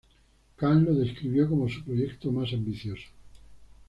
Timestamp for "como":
1.47-1.69